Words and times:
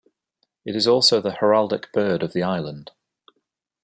It 0.65 0.75
is 0.75 0.87
also 0.87 1.21
the 1.21 1.33
heraldic 1.33 1.91
bird 1.93 2.23
of 2.23 2.33
the 2.33 2.41
island. 2.41 2.89